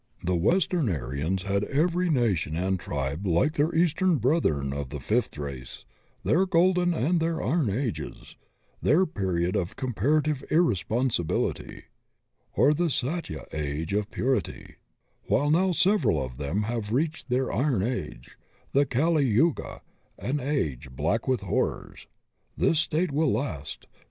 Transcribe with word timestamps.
The 0.23 0.35
western 0.35 0.89
Aryans 0.89 1.43
had 1.43 1.63
every 1.65 2.09
nation 2.09 2.55
and 2.55 2.79
tribe 2.79 3.27
like 3.27 3.53
their 3.53 3.75
eastern 3.75 4.17
brethren 4.17 4.73
of 4.73 4.89
the 4.89 4.99
fifth 4.99 5.37
race, 5.37 5.85
their 6.23 6.47
Golden 6.47 6.91
and 6.91 7.19
their 7.19 7.39
Iron 7.39 7.69
ages, 7.69 8.35
their 8.81 9.05
period 9.05 9.55
of 9.55 9.75
com 9.75 9.93
parative 9.93 10.43
irresponsibility, 10.51 11.83
or 12.55 12.73
the 12.73 12.89
Satya 12.89 13.45
age 13.53 13.93
of 13.93 14.09
purity, 14.09 14.77
while 15.27 15.51
now 15.51 15.71
several 15.71 16.19
of 16.19 16.37
them 16.37 16.63
have 16.63 16.91
reached 16.91 17.29
their 17.29 17.53
Iron 17.53 17.83
age, 17.83 18.39
the 18.71 18.87
Kali 18.87 19.27
Yuga, 19.27 19.83
an 20.17 20.39
age 20.39 20.89
black 20.89 21.27
with 21.27 21.41
horrors. 21.41 22.07
This 22.57 22.79
state 22.79 23.11
will 23.11 23.31
last 23.31 23.85